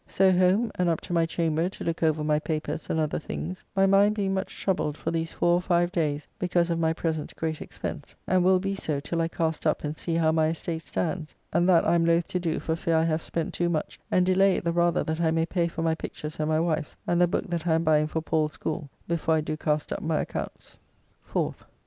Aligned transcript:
So 0.07 0.31
home, 0.31 0.71
and 0.73 0.89
up 0.89 0.99
to 1.01 1.13
my 1.13 1.27
chamber 1.27 1.69
to 1.69 1.83
look 1.83 2.01
over 2.01 2.23
my 2.23 2.39
papers 2.39 2.89
and 2.89 2.99
other 2.99 3.19
things, 3.19 3.63
my 3.75 3.85
mind 3.85 4.15
being 4.15 4.33
much 4.33 4.59
troubled 4.59 4.97
for 4.97 5.11
these 5.11 5.31
four 5.31 5.53
or 5.53 5.61
five 5.61 5.91
days 5.91 6.27
because 6.39 6.71
of 6.71 6.79
my 6.79 6.91
present 6.91 7.35
great 7.35 7.61
expense, 7.61 8.15
and 8.25 8.43
will 8.43 8.57
be 8.57 8.73
so 8.73 8.99
till 8.99 9.21
I 9.21 9.27
cast 9.27 9.67
up 9.67 9.83
and 9.83 9.95
see 9.95 10.15
how 10.15 10.31
my 10.31 10.47
estate 10.47 10.81
stands, 10.81 11.35
and 11.53 11.69
that 11.69 11.85
I 11.87 11.93
am 11.93 12.03
loth 12.03 12.27
to 12.29 12.39
do 12.39 12.59
for 12.59 12.75
fear 12.75 12.97
I 12.97 13.03
have 13.03 13.21
spent 13.21 13.53
too 13.53 13.69
much, 13.69 13.99
and 14.09 14.25
delay 14.25 14.55
it 14.55 14.63
the 14.63 14.71
rather 14.73 15.03
that 15.03 15.21
I 15.21 15.29
may 15.29 15.45
pay 15.45 15.67
for 15.67 15.83
my 15.83 15.93
pictures 15.93 16.39
and 16.39 16.49
my 16.49 16.59
wife's, 16.59 16.97
and 17.05 17.21
the 17.21 17.27
book 17.27 17.47
that 17.51 17.67
I 17.67 17.75
am 17.75 17.83
buying 17.83 18.07
for 18.07 18.21
Paul's 18.21 18.53
School 18.53 18.89
before 19.07 19.35
I 19.35 19.41
do 19.41 19.55
cast 19.55 19.93
up 19.93 20.01
my 20.01 20.19
accompts. 20.21 20.79
4th. 21.31 21.65